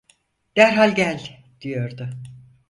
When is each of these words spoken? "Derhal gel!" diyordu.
"Derhal 0.55 0.95
gel!" 0.95 1.45
diyordu. 1.61 2.09